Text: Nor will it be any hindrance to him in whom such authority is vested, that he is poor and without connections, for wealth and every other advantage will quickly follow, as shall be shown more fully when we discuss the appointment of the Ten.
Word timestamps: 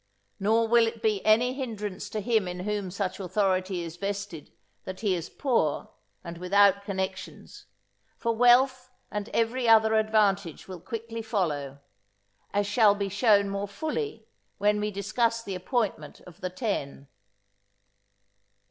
Nor 0.39 0.67
will 0.67 0.87
it 0.87 1.03
be 1.03 1.23
any 1.23 1.53
hindrance 1.53 2.09
to 2.09 2.21
him 2.21 2.47
in 2.47 2.61
whom 2.61 2.89
such 2.89 3.19
authority 3.19 3.83
is 3.83 3.97
vested, 3.97 4.51
that 4.83 5.01
he 5.01 5.13
is 5.13 5.29
poor 5.29 5.89
and 6.23 6.39
without 6.39 6.83
connections, 6.83 7.67
for 8.17 8.35
wealth 8.35 8.89
and 9.11 9.29
every 9.29 9.69
other 9.69 9.93
advantage 9.93 10.67
will 10.67 10.79
quickly 10.79 11.21
follow, 11.21 11.77
as 12.51 12.65
shall 12.65 12.95
be 12.95 13.09
shown 13.09 13.47
more 13.47 13.67
fully 13.67 14.25
when 14.57 14.79
we 14.79 14.89
discuss 14.89 15.43
the 15.43 15.53
appointment 15.53 16.19
of 16.21 16.41
the 16.41 16.49
Ten. 16.49 17.07